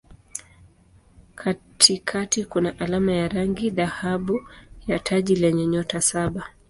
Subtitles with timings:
[1.35, 4.41] Katikati kuna alama ya rangi dhahabu
[4.87, 6.47] ya taji lenye nyota saba.